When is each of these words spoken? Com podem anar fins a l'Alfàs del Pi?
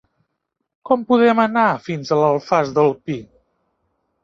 Com 0.89 1.03
podem 1.11 1.41
anar 1.43 1.67
fins 1.89 2.09
a 2.09 2.19
l'Alfàs 2.23 2.75
del 2.81 2.93
Pi? 3.05 3.21